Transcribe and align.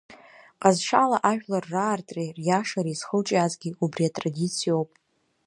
Ҟазшьала 0.61 1.17
ажәлар 1.29 1.65
раартреи 1.73 2.35
риашареи 2.37 2.99
зхылҿиаазгьы 2.99 3.69
убри 3.83 4.09
атрадициоуп. 4.09 4.89